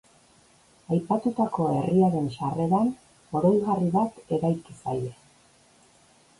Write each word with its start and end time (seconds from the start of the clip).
Aipatutako 0.95 1.67
herriaren 1.73 2.31
sarreran 2.37 2.91
oroigarri 3.41 3.93
bat 3.99 4.21
eraiki 4.39 4.81
zaie. 4.83 5.17